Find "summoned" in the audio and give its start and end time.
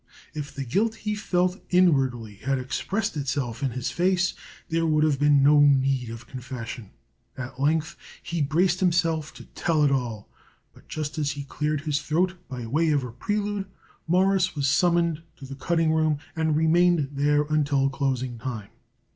14.67-15.21